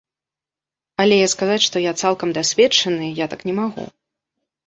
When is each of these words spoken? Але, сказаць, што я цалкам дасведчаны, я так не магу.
Але, 1.03 1.17
сказаць, 1.33 1.57
што 1.67 1.83
я 1.83 1.93
цалкам 2.03 2.33
дасведчаны, 2.37 3.13
я 3.19 3.25
так 3.35 3.41
не 3.51 3.55
магу. 3.61 3.83